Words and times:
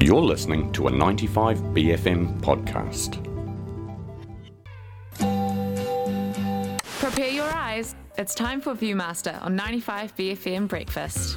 You're 0.00 0.22
listening 0.22 0.70
to 0.74 0.86
a 0.86 0.90
95BFM 0.92 2.40
podcast. 2.40 3.18
Prepare 7.00 7.30
your 7.30 7.50
eyes. 7.52 7.96
It's 8.16 8.32
time 8.34 8.60
for 8.60 8.74
Viewmaster 8.74 9.42
on 9.42 9.56
95 9.56 10.14
BFM 10.14 10.68
Breakfast. 10.68 11.36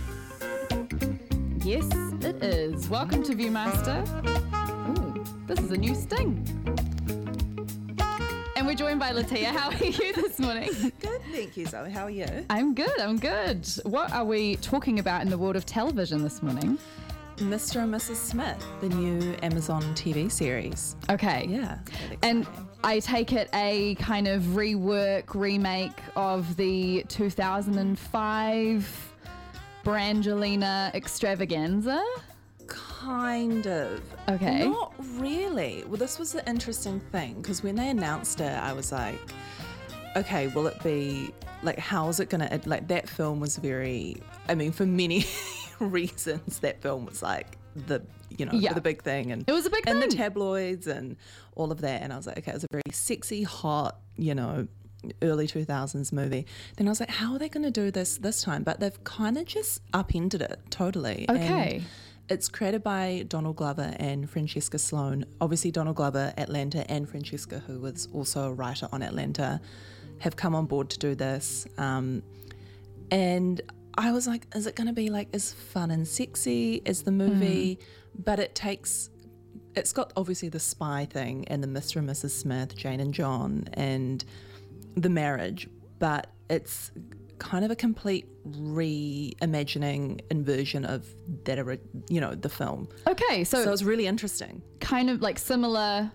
Yes, 1.64 1.90
it 2.22 2.44
is. 2.44 2.88
Welcome 2.88 3.24
to 3.24 3.34
Viewmaster. 3.34 4.08
Ooh, 4.96 5.26
this 5.48 5.60
is 5.60 5.72
a 5.72 5.78
new 5.78 5.96
sting. 5.96 6.46
And 8.56 8.68
we're 8.68 8.76
joined 8.76 9.00
by 9.00 9.12
Litia. 9.12 9.46
How 9.46 9.70
are 9.70 9.84
you 9.84 10.14
this 10.14 10.38
morning? 10.38 10.70
Good, 11.00 11.22
thank 11.32 11.58
you, 11.58 11.66
Zoe. 11.66 11.90
How 11.90 12.04
are 12.04 12.12
you? 12.12 12.28
I'm 12.52 12.76
good, 12.76 13.00
I'm 13.00 13.18
good. 13.18 13.68
What 13.84 14.14
are 14.14 14.24
we 14.24 14.58
talking 14.58 15.00
about 15.00 15.24
in 15.24 15.32
the 15.32 15.38
world 15.38 15.56
of 15.56 15.66
television 15.66 16.22
this 16.22 16.44
morning? 16.44 16.78
Mr. 17.38 17.84
and 17.84 17.94
Mrs. 17.94 18.16
Smith, 18.16 18.64
the 18.82 18.90
new 18.90 19.36
Amazon 19.42 19.82
TV 19.96 20.32
series. 20.32 20.96
Okay. 21.10 21.46
Yeah. 21.50 21.80
And. 22.24 22.48
I 22.84 23.00
take 23.00 23.32
it 23.32 23.48
a 23.54 23.94
kind 23.96 24.28
of 24.28 24.42
rework, 24.42 25.36
remake 25.36 25.92
of 26.16 26.56
the 26.58 27.06
2005 27.10 29.14
Brangelina 29.84 30.94
extravaganza. 30.96 32.04
kind 32.68 33.68
of. 33.68 34.02
Okay. 34.30 34.68
Not 34.68 34.96
really. 35.20 35.84
Well, 35.86 35.98
this 35.98 36.18
was 36.18 36.32
the 36.32 36.48
interesting 36.50 37.00
thing 37.12 37.36
because 37.36 37.62
when 37.62 37.76
they 37.76 37.90
announced 37.90 38.42
it, 38.42 38.52
I 38.52 38.74
was 38.74 38.92
like, 38.92 39.20
okay, 40.16 40.48
will 40.48 40.66
it 40.66 40.82
be 40.84 41.32
like, 41.64 41.78
how 41.78 42.10
is 42.10 42.20
it 42.20 42.30
going 42.30 42.48
to, 42.48 42.62
like, 42.68 42.88
that 42.88 43.08
film 43.08 43.40
was 43.40 43.58
very, 43.58 44.18
I 44.48 44.56
mean, 44.56 44.72
for 44.72 44.86
many 44.86 45.20
reasons, 45.90 46.60
that 46.60 46.82
film 46.82 47.06
was 47.06 47.22
like 47.22 47.58
the, 47.76 48.02
you 48.30 48.46
know, 48.46 48.52
Yeah. 48.54 48.74
the 48.74 48.82
big 48.82 49.02
thing. 49.04 49.32
And 49.32 49.44
It 49.48 49.52
was 49.52 49.66
a 49.66 49.70
big 49.70 49.84
and 49.88 50.00
thing. 50.00 50.10
the 50.10 50.16
tabloids 50.16 50.88
and 50.88 51.16
all 51.56 51.72
of 51.72 51.82
that. 51.82 52.02
And 52.02 52.12
I 52.14 52.18
was 52.18 52.28
like, 52.28 52.38
okay, 52.40 52.52
it 52.52 52.56
was 52.56 52.64
a 52.64 52.68
very 52.72 52.84
sexy, 52.92 53.44
hot, 53.44 53.98
you 54.18 54.36
know, 54.36 54.68
early 55.22 55.48
2000s 55.48 56.12
movie. 56.14 56.46
Then 56.78 56.88
I 56.88 56.92
was 56.92 57.00
like, 57.00 57.10
how 57.10 57.34
are 57.34 57.40
they 57.40 57.50
going 57.50 57.64
to 57.64 57.72
do 57.72 57.90
this 57.92 58.18
this 58.18 58.42
time? 58.44 58.64
But 58.64 58.80
they've 58.80 59.04
kind 59.04 59.38
of 59.38 59.46
just 59.46 59.82
upended 59.94 60.42
it 60.42 60.60
totally. 60.70 61.26
And 61.28 61.38
Okay. 61.38 61.82
it's 62.30 62.48
created 62.50 62.84
by 62.84 63.26
Donald 63.28 63.56
Glover 63.56 63.96
and 64.00 64.30
Francesca 64.30 64.78
Sloane. 64.78 65.26
Obviously, 65.42 65.72
Donald 65.72 65.96
Glover, 65.96 66.34
Atlanta, 66.38 66.90
and 66.92 67.10
Francesca, 67.10 67.60
who 67.66 67.80
was 67.80 68.08
also 68.14 68.44
a 68.50 68.54
writer 68.54 68.88
on 68.92 69.02
Atlanta, 69.02 69.60
have 70.20 70.36
come 70.36 70.54
on 70.54 70.66
board 70.68 70.90
to 70.92 71.00
do 71.00 71.16
this. 71.16 71.66
Um, 71.80 72.22
and 73.10 73.60
I 73.98 74.12
was 74.12 74.28
like, 74.28 74.48
is 74.56 74.68
it 74.68 74.76
going 74.76 74.88
to 74.88 74.94
be 74.94 75.10
like 75.10 75.30
as 75.34 75.54
fun 75.54 75.92
and 75.92 76.08
sexy 76.08 76.82
as 76.86 77.04
the 77.04 77.12
hmm. 77.12 77.18
movie? 77.18 77.80
But 78.18 78.40
it 78.40 78.56
takes, 78.56 79.10
it's 79.76 79.94
got 79.94 80.14
obviously 80.16 80.50
the 80.50 80.60
spy 80.60 81.06
thing 81.06 81.48
and 81.48 81.64
the 81.64 81.68
Mr. 81.68 81.98
and 81.98 82.10
Mrs. 82.10 82.32
Smith, 82.32 82.76
Jane 82.76 83.00
and 83.00 83.14
John, 83.14 83.68
and 83.74 84.24
the 84.96 85.10
marriage, 85.10 85.70
but 86.00 86.28
it's 86.50 86.92
kind 87.40 87.66
of 87.66 87.72
a 87.72 87.76
complete 87.76 88.28
reimagining 88.46 90.22
inversion 90.30 90.86
of 90.86 91.08
that, 91.46 91.80
you 92.10 92.22
know, 92.22 92.36
the 92.36 92.50
film. 92.50 92.88
Okay, 93.08 93.44
so, 93.44 93.64
So 93.64 93.72
it's 93.72 93.84
really 93.84 94.06
interesting. 94.06 94.62
kind 94.80 95.10
of 95.10 95.22
like 95.22 95.40
similar 95.40 96.12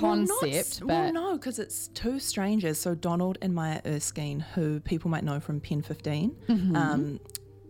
Well, 0.00 0.16
not 0.16 0.28
concept, 0.40 0.80
but 0.80 0.86
well, 0.88 1.12
no, 1.12 1.32
because 1.34 1.58
it's 1.58 1.88
two 1.88 2.18
strangers. 2.18 2.78
So 2.78 2.94
Donald 2.94 3.38
and 3.42 3.54
Maya 3.54 3.80
Erskine, 3.86 4.40
who 4.40 4.80
people 4.80 5.10
might 5.10 5.24
know 5.24 5.40
from 5.40 5.60
Pen 5.60 5.82
15, 5.82 6.36
Mm-hmm. 6.48 6.76
um, 6.76 7.20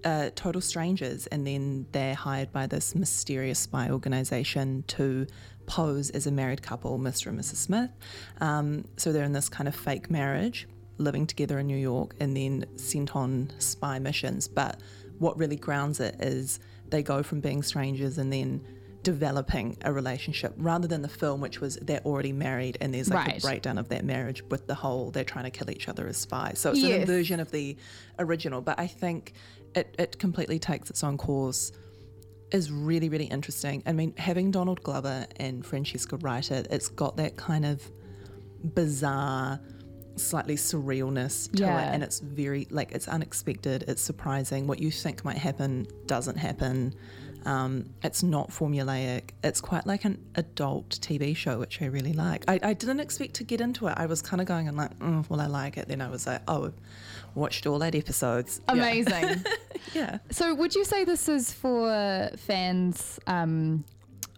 uh, 0.05 0.31
total 0.37 0.61
strangers, 0.61 1.27
and 1.27 1.47
then 1.47 1.87
they're 1.93 2.15
hired 2.15 2.53
by 2.53 2.67
this 2.69 2.95
mysterious 2.95 3.59
spy 3.59 3.91
organization 3.91 4.85
to 4.87 5.27
pose 5.67 6.11
as 6.11 6.27
a 6.27 6.31
married 6.31 6.63
couple, 6.63 6.99
Mr. 6.99 7.27
and 7.27 7.39
Mrs. 7.39 7.57
Smith. 7.57 7.91
Um, 8.41 8.85
so 8.97 9.13
they're 9.13 9.25
in 9.25 9.33
this 9.33 9.49
kind 9.49 9.67
of 9.67 9.75
fake 9.75 10.09
marriage, 10.11 10.69
living 10.99 11.27
together 11.27 11.59
in 11.59 11.67
New 11.67 11.77
York, 11.77 12.15
and 12.21 12.37
then 12.37 12.65
sent 12.77 13.17
on 13.17 13.51
spy 13.59 13.99
missions. 13.99 14.47
But 14.49 14.81
what 15.19 15.37
really 15.37 15.57
grounds 15.57 15.99
it 16.01 16.15
is 16.21 16.61
they 16.91 17.03
go 17.03 17.23
from 17.25 17.41
being 17.41 17.63
strangers 17.63 18.19
and 18.19 18.33
then 18.33 18.65
developing 19.03 19.77
a 19.83 19.93
relationship 19.93 20.53
rather 20.57 20.89
than 20.89 21.03
the 21.03 21.09
film 21.09 21.41
which 21.41 21.61
was 21.61 21.77
they're 21.83 22.01
already 22.05 22.33
married 22.33 22.77
and 22.81 22.93
there's 22.93 23.09
like 23.09 23.27
Right. 23.27 23.39
a 23.39 23.41
breakdown 23.47 23.79
of 23.79 23.89
that 23.91 24.05
marriage 24.05 24.43
with 24.51 24.67
the 24.67 24.75
whole 24.75 25.11
they're 25.11 25.25
trying 25.25 25.45
to 25.45 25.51
kill 25.51 25.71
each 25.71 25.89
other 25.89 26.07
as 26.09 26.17
spies 26.17 26.59
so 26.59 26.71
it's 26.73 26.83
an 26.83 26.89
Yes. 26.89 27.01
inversion 27.03 27.39
of 27.41 27.51
the 27.53 27.77
original 28.19 28.61
but 28.61 28.79
i 28.79 28.87
think 28.87 29.33
it, 29.75 29.95
it 29.99 30.19
completely 30.19 30.59
takes 30.59 30.91
its 30.91 31.05
own 31.05 31.17
course 31.17 31.71
is 32.51 32.73
really 32.73 33.09
really 33.09 33.27
interesting 33.27 33.83
i 33.87 33.93
mean 33.93 34.13
having 34.17 34.51
donald 34.51 34.83
glover 34.83 35.27
and 35.37 35.65
francesca 35.65 36.17
write 36.17 36.51
it 36.51 36.67
it's 36.71 36.89
got 36.89 37.17
that 37.19 37.37
kind 37.37 37.65
of 37.65 37.89
bizarre 38.75 39.61
slightly 40.17 40.57
surrealness 40.57 41.51
to 41.53 41.63
Yeah. 41.63 41.91
it 41.91 41.95
and 41.95 42.03
it's 42.03 42.19
very 42.19 42.67
like 42.71 42.91
it's 42.93 43.07
unexpected 43.07 43.85
it's 43.87 44.03
surprising 44.03 44.67
what 44.67 44.81
you 44.81 44.91
think 44.91 45.25
might 45.25 45.39
happen 45.39 45.87
doesn't 46.07 46.37
happen 46.37 46.95
um, 47.47 47.87
it's 48.03 48.23
not 48.23 48.51
formulaic 48.51 49.31
it's 49.45 49.61
quite 49.61 49.87
like 49.87 50.05
an 50.05 50.23
adult 50.35 50.91
tv 51.01 51.35
show 51.37 51.59
which 51.59 51.81
i 51.83 51.87
really 51.87 52.13
like 52.13 52.45
i, 52.49 52.59
I 52.63 52.73
didn't 52.75 53.01
expect 53.01 53.35
to 53.35 53.45
get 53.45 53.61
into 53.61 53.87
it 53.87 53.95
i 53.97 54.07
was 54.07 54.21
kind 54.23 54.41
of 54.41 54.47
going 54.47 54.69
and 54.69 54.77
like 54.77 54.99
mm, 54.99 55.29
well 55.31 55.41
i 55.41 55.47
like 55.47 55.77
it 55.77 55.89
then 55.89 56.01
i 56.01 56.09
was 56.09 56.27
like 56.27 56.43
oh 56.49 56.73
watched 57.35 57.67
all 57.67 57.83
eight 57.85 57.95
episodes 57.95 58.61
Yeah. 58.67 58.73
amazing. 58.75 59.45
yeah 59.95 60.19
So, 60.31 60.55
would 60.55 60.75
you 60.75 60.85
say 60.85 61.05
this 61.05 61.29
is 61.29 61.53
for 61.53 62.31
fans 62.37 63.19
um, 63.27 63.85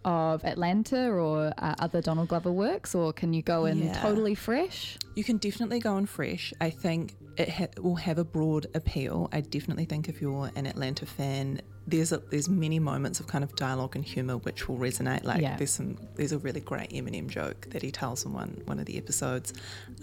of 0.05 0.43
Atlanta 0.45 1.09
or 1.09 1.51
uh, 1.57 1.75
other 1.79 2.01
Donald 2.01 2.27
Glover 2.29 2.51
works, 2.51 2.93
or 2.95 3.13
can 3.13 3.33
you 3.33 3.41
go 3.41 3.65
in 3.65 3.83
Yeah. 3.83 3.93
totally 4.01 4.35
fresh? 4.35 4.97
You 5.15 5.23
can 5.23 5.37
definitely 5.37 5.79
go 5.79 5.97
in 5.97 6.05
fresh. 6.05 6.53
I 6.61 6.69
think 6.69 7.15
it 7.37 7.49
ha- 7.49 7.67
will 7.81 7.95
have 7.95 8.17
a 8.17 8.23
broad 8.25 8.67
appeal. 8.75 9.29
I 9.31 9.41
definitely 9.41 9.85
think 9.85 10.09
if 10.09 10.21
you're 10.21 10.51
an 10.55 10.65
Atlanta 10.67 11.05
fan, 11.05 11.61
there's 11.87 12.11
a, 12.11 12.17
there's 12.17 12.47
many 12.49 12.77
moments 12.77 13.19
of 13.19 13.27
kind 13.27 13.43
of 13.43 13.55
dialogue 13.55 13.95
and 13.95 14.03
humor 14.05 14.37
which 14.37 14.67
will 14.67 14.77
resonate. 14.77 15.23
Like 15.23 15.41
Yeah. 15.41 15.55
there's 15.57 15.71
some 15.71 15.97
there's 16.15 16.31
a 16.33 16.37
really 16.37 16.59
great 16.59 16.89
Eminem 16.91 17.27
joke 17.27 17.67
that 17.71 17.81
he 17.81 17.89
tells 17.91 18.25
in 18.25 18.33
one 18.33 18.61
one 18.65 18.79
of 18.79 18.85
the 18.85 18.97
episodes. 18.97 19.53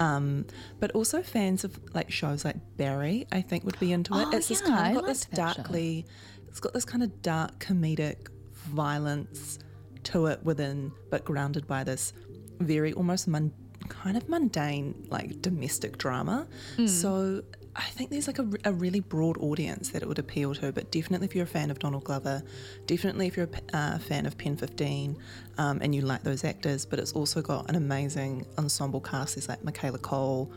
Um, 0.00 0.46
but 0.80 0.90
also 0.92 1.22
fans 1.22 1.64
of 1.64 1.78
like 1.94 2.10
shows 2.10 2.44
like 2.44 2.56
Barry, 2.76 3.26
I 3.30 3.42
think 3.42 3.64
would 3.64 3.78
be 3.78 3.92
into 3.92 4.14
it. 4.18 4.26
Oh, 4.32 4.36
it's 4.36 4.50
yeah, 4.50 4.58
kind 4.66 4.74
I 4.74 4.88
of 4.90 4.94
got 4.96 5.06
this 5.06 5.24
darkly, 5.26 6.06
it's 6.48 6.60
got 6.60 6.72
this 6.72 6.84
kind 6.84 7.02
of 7.02 7.22
dark 7.22 7.58
comedic 7.60 8.28
violence 8.54 9.58
to 10.04 10.26
it 10.26 10.42
within, 10.44 10.92
but 11.10 11.24
grounded 11.24 11.66
by 11.66 11.84
this 11.84 12.12
very 12.60 12.92
almost 12.94 13.28
mun- 13.28 13.52
kind 13.88 14.16
of 14.16 14.28
mundane, 14.28 15.06
like 15.08 15.40
domestic 15.42 15.98
drama. 15.98 16.46
So 16.86 17.42
I 17.76 17.82
think 17.82 18.10
there's 18.10 18.26
like 18.26 18.38
a, 18.38 18.48
a 18.64 18.72
really 18.72 19.00
broad 19.00 19.38
audience 19.38 19.90
that 19.90 20.02
it 20.02 20.08
would 20.08 20.18
appeal 20.18 20.54
to, 20.56 20.72
but 20.72 20.90
definitely 20.90 21.26
if 21.26 21.34
you're 21.34 21.44
a 21.44 21.46
fan 21.46 21.70
of 21.70 21.78
Donald 21.78 22.04
Glover, 22.04 22.42
definitely 22.86 23.26
if 23.26 23.36
you're 23.36 23.48
a 23.72 23.76
uh, 23.76 23.98
fan 23.98 24.26
of 24.26 24.36
Pen 24.36 24.56
15 24.56 25.16
um, 25.58 25.78
and 25.80 25.94
you 25.94 26.02
like 26.02 26.22
those 26.22 26.44
actors, 26.44 26.84
but 26.84 26.98
it's 26.98 27.12
also 27.12 27.40
got 27.40 27.68
an 27.68 27.76
amazing 27.76 28.44
ensemble 28.58 29.00
cast. 29.00 29.36
There's 29.36 29.48
like 29.48 29.62
Michaela 29.62 29.98
Coel, 29.98 30.50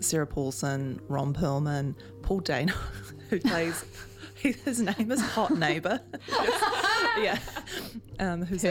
Sarah 0.00 0.26
Paulson, 0.26 1.00
Ron 1.08 1.34
Perlman, 1.34 1.94
Paul 2.22 2.40
Dano, 2.40 2.74
who 3.30 3.40
plays. 3.40 3.84
His 4.42 4.80
name 4.80 5.10
is 5.10 5.20
Hot 5.20 5.50
Neighbor. 5.50 6.00
yeah. 7.18 7.38
Um, 8.20 8.44
who's 8.44 8.64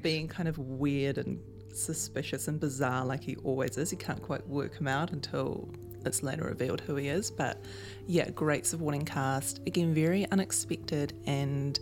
being 0.00 0.28
kind 0.28 0.48
of 0.48 0.56
weird 0.56 1.18
and 1.18 1.38
suspicious 1.74 2.48
and 2.48 2.58
bizarre 2.60 3.04
like 3.04 3.22
he 3.22 3.36
always 3.36 3.76
is. 3.78 3.92
You 3.92 3.98
can't 3.98 4.22
quite 4.22 4.46
work 4.48 4.78
him 4.78 4.88
out 4.88 5.12
until 5.12 5.68
it's 6.06 6.22
later 6.22 6.44
revealed 6.44 6.80
who 6.80 6.96
he 6.96 7.08
is. 7.08 7.30
But 7.30 7.62
yeah, 8.06 8.30
great 8.30 8.66
supporting 8.66 9.04
cast. 9.04 9.60
Again, 9.66 9.92
very 9.94 10.28
unexpected 10.30 11.12
and 11.26 11.78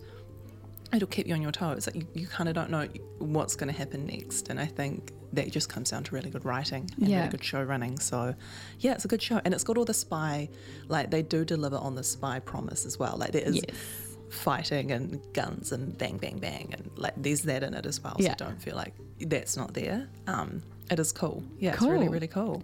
it'll 0.93 1.09
keep 1.09 1.26
you 1.26 1.34
on 1.34 1.43
your 1.43 1.53
toes. 1.53 1.87
Like 1.87 1.97
you, 1.97 2.06
you 2.14 2.26
kind 2.26 2.49
of 2.49 2.55
don't 2.55 2.70
know 2.70 2.88
what's 3.19 3.55
going 3.56 3.70
to 3.73 3.79
happen 3.79 4.06
next. 4.06 4.49
And 4.49 4.58
I 4.58 4.67
think 4.67 5.12
that 5.35 5.50
just 5.52 5.69
comes 5.69 5.91
down 5.91 6.02
to 6.05 6.14
really 6.14 6.31
good 6.31 6.44
writing 6.44 6.91
and 6.99 7.08
Yeah. 7.08 7.19
really 7.19 7.29
good 7.31 7.44
show 7.44 7.62
running. 7.62 7.99
So 7.99 8.34
yeah, 8.81 8.94
it's 8.94 9.05
a 9.05 9.08
good 9.08 9.23
show. 9.23 9.41
And 9.44 9.52
it's 9.52 9.64
got 9.64 9.76
all 9.76 9.84
the 9.84 9.94
spy, 9.94 10.49
like 10.88 11.11
they 11.11 11.23
do 11.23 11.44
deliver 11.44 11.76
on 11.76 11.94
the 11.94 12.02
spy 12.05 12.38
promise 12.41 12.87
as 12.87 12.99
well. 12.99 13.17
Like 13.19 13.32
there 13.32 13.43
is 13.43 13.56
Yes. 13.56 13.64
Fighting 14.30 14.92
and 14.92 15.20
guns 15.32 15.72
and 15.72 15.96
bang, 15.96 16.19
bang, 16.19 16.38
bang. 16.38 16.70
And 16.72 16.90
like 16.96 17.14
there's 17.16 17.42
that 17.42 17.62
in 17.62 17.75
it 17.75 17.86
as 17.86 18.02
well. 18.02 18.16
Yeah. 18.19 18.30
So 18.38 18.46
don't 18.46 18.60
feel 18.60 18.76
like 18.76 18.94
that's 19.20 19.56
not 19.56 19.75
there. 19.75 20.08
Um, 20.26 20.62
it 20.90 20.98
is 20.98 21.12
cool. 21.12 21.42
Yeah, 21.58 21.75
it's 21.75 21.82
really, 21.82 22.08
really 22.08 22.28
cool. 22.28 22.62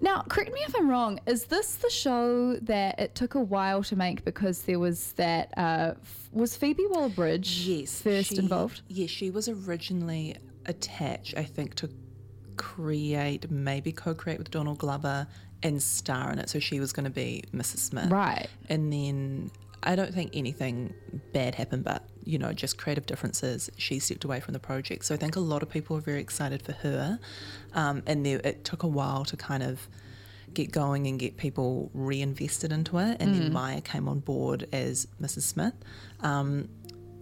Now, 0.00 0.22
correct 0.22 0.52
me 0.52 0.60
if 0.66 0.74
I'm 0.76 0.88
wrong. 0.88 1.20
Is 1.26 1.44
this 1.46 1.74
the 1.76 1.90
show 1.90 2.56
that 2.62 2.98
it 2.98 3.14
took 3.14 3.34
a 3.34 3.40
while 3.40 3.82
to 3.84 3.96
make 3.96 4.24
because 4.24 4.62
there 4.62 4.78
was 4.78 5.12
that? 5.14 5.52
Uh, 5.56 5.94
f- 6.00 6.28
was 6.32 6.56
Phoebe 6.56 6.86
Waller-Bridge 6.88 7.66
Yes. 7.66 8.00
first 8.00 8.30
she- 8.30 8.38
involved? 8.38 8.80
Yes, 8.88 9.10
she 9.10 9.30
was 9.30 9.48
originally 9.48 10.36
attached, 10.66 11.36
I 11.36 11.42
think, 11.44 11.74
to 11.76 11.90
create, 12.56 13.50
maybe 13.50 13.92
co 13.92 14.14
create 14.14 14.38
with 14.38 14.50
Donald 14.50 14.78
Glover 14.78 15.26
and 15.62 15.82
star 15.82 16.32
in 16.32 16.38
it. 16.38 16.48
So 16.48 16.58
she 16.58 16.80
was 16.80 16.92
going 16.92 17.04
to 17.04 17.10
be 17.10 17.44
Mrs. 17.52 17.78
Smith. 17.78 18.10
Right. 18.10 18.48
And 18.68 18.92
then 18.92 19.50
I 19.88 19.96
don't 19.96 20.12
think 20.12 20.32
anything 20.34 20.92
bad 21.32 21.54
happened, 21.54 21.82
but 21.82 22.04
you 22.22 22.38
know, 22.38 22.52
just 22.52 22.76
creative 22.76 23.06
differences, 23.06 23.70
she 23.78 23.98
stepped 23.98 24.22
away 24.22 24.38
from 24.38 24.52
the 24.52 24.60
project. 24.60 25.06
So 25.06 25.14
I 25.14 25.18
think 25.18 25.34
a 25.34 25.40
lot 25.40 25.62
of 25.62 25.70
people 25.70 25.96
are 25.96 26.00
very 26.00 26.20
excited 26.20 26.60
for 26.60 26.72
her. 26.72 27.18
Um, 27.72 28.02
and 28.06 28.24
there, 28.24 28.38
it 28.44 28.64
took 28.64 28.82
a 28.82 28.86
while 28.86 29.24
to 29.24 29.36
kind 29.36 29.62
of 29.62 29.88
get 30.52 30.72
going 30.72 31.06
and 31.06 31.18
get 31.18 31.38
people 31.38 31.90
reinvested 31.94 32.70
into 32.70 32.98
it. 32.98 33.16
And 33.18 33.34
then 33.34 33.50
Maya 33.50 33.80
came 33.80 34.08
on 34.08 34.20
board 34.20 34.68
as 34.74 35.08
Mrs. 35.22 35.42
Smith. 35.42 35.72
Um, 36.20 36.68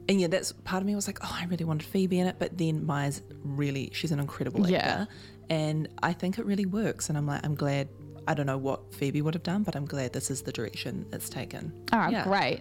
and 0.09 0.21
yeah, 0.21 0.27
that's 0.27 0.51
part 0.51 0.83
of 0.83 0.89
me 0.89 0.97
was 0.97 1.07
like, 1.07 1.21
oh, 1.23 1.37
I 1.41 1.45
really 1.47 1.65
wanted 1.65 1.87
Phoebe 1.87 2.19
in 2.19 2.27
it. 2.27 2.37
But 2.41 2.59
then 2.59 2.85
Maya's 2.85 3.23
really, 3.45 3.91
she's 3.93 4.11
an 4.11 4.19
incredible 4.19 4.63
actor. 4.63 4.73
Yeah. 4.73 5.05
And 5.51 5.89
I 6.03 6.13
think 6.13 6.41
it 6.41 6.45
really 6.45 6.67
works. 6.67 7.11
And 7.11 7.17
I'm 7.17 7.29
like, 7.29 7.47
I'm 7.47 7.55
glad. 7.55 7.89
I 8.27 8.35
don't 8.35 8.47
know 8.47 8.59
what 8.59 8.95
Phoebe 8.95 9.23
would 9.23 9.35
have 9.35 9.43
done, 9.43 9.63
but 9.63 9.77
I'm 9.77 9.87
glad 9.87 10.13
this 10.13 10.31
is 10.31 10.43
the 10.43 10.53
direction 10.53 11.07
it's 11.13 11.29
taken. 11.29 11.73
All 11.93 11.99
right, 12.01 12.13
Yeah. 12.13 12.25
great. 12.25 12.61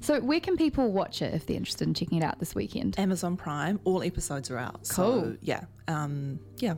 So, 0.00 0.20
where 0.20 0.40
can 0.40 0.56
people 0.58 0.92
watch 0.92 1.22
it 1.22 1.32
if 1.34 1.46
they're 1.46 1.56
interested 1.56 1.88
in 1.88 1.94
checking 1.94 2.18
it 2.18 2.24
out 2.24 2.38
this 2.38 2.54
weekend? 2.54 2.98
Amazon 2.98 3.36
Prime, 3.36 3.80
all 3.84 4.02
episodes 4.02 4.50
are 4.50 4.58
out. 4.58 4.74
Cool. 4.90 5.22
So 5.22 5.36
yeah, 5.40 5.64
um, 5.88 6.38
yeah. 6.58 6.74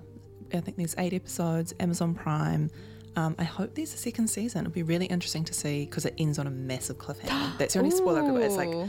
I 0.54 0.60
think 0.60 0.76
there's 0.76 0.94
eight 0.98 1.12
episodes. 1.14 1.74
Amazon 1.80 2.14
Prime. 2.14 2.70
Um, 3.16 3.34
I 3.38 3.44
hope 3.44 3.74
there's 3.74 3.92
a 3.92 3.96
second 3.98 4.28
season. 4.28 4.60
It'll 4.62 4.72
be 4.72 4.82
really 4.82 5.06
interesting 5.06 5.44
to 5.44 5.52
see 5.54 5.84
because 5.84 6.04
it 6.06 6.14
ends 6.18 6.38
on 6.38 6.46
a 6.46 6.50
massive 6.50 6.98
cliffhanger. 6.98 7.58
That's 7.58 7.74
the 7.74 7.80
only 7.80 7.90
spoiler. 7.90 8.22
I 8.22 8.26
could- 8.30 8.42
It's 8.42 8.56
like. 8.56 8.88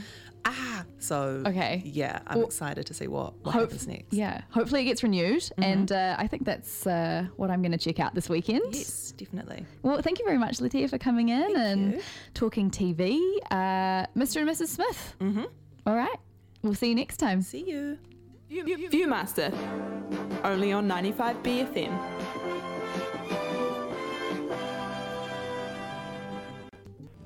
So 1.04 1.44
Okay. 1.46 1.82
Yeah, 1.86 2.20
I'm 2.28 2.38
Well, 2.38 2.48
excited 2.48 2.86
to 2.86 2.94
see 2.94 3.08
what 3.08 3.34
what 3.44 3.52
Hope- 3.52 3.64
happens 3.72 3.88
next. 3.88 4.14
Yeah, 4.14 4.42
hopefully 4.52 4.82
it 4.82 4.86
gets 4.86 5.04
renewed, 5.04 5.44
and 5.58 5.92
uh, 5.92 6.16
I 6.18 6.28
think 6.28 6.46
that's 6.46 6.88
uh, 6.88 7.26
what 7.36 7.52
I'm 7.52 7.62
going 7.62 7.74
to 7.74 7.78
check 7.78 8.00
out 8.00 8.16
this 8.16 8.30
weekend. 8.30 8.64
Yes, 8.74 9.12
definitely. 9.18 9.66
Well, 9.82 10.02
thank 10.02 10.20
you 10.20 10.26
very 10.26 10.38
much, 10.38 10.60
Litia, 10.60 10.90
for 10.90 10.98
coming 10.98 11.28
in 11.30 11.42
Thank 11.54 11.58
and 11.58 11.94
you. 11.96 12.02
talking 12.34 12.72
TV. 12.72 13.20
Uh, 13.52 14.06
Mr. 14.16 14.38
and 14.42 14.50
Mrs. 14.50 14.68
Smith. 14.70 15.16
Mm-hmm. 15.20 15.44
All 15.88 15.96
right, 15.96 16.18
we'll 16.62 16.74
see 16.76 16.88
you 16.90 16.96
next 16.96 17.18
time. 17.18 17.42
See 17.42 17.64
you. 17.70 17.98
Viewmaster, 18.50 19.52
only 20.46 20.72
on 20.72 20.88
95 20.88 21.44
BFM. 21.44 22.23